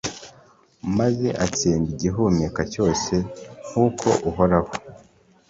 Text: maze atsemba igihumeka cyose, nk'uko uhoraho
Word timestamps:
maze 0.97 1.27
atsemba 1.45 1.87
igihumeka 1.93 2.61
cyose, 2.73 3.13
nk'uko 3.67 4.07
uhoraho 4.29 4.71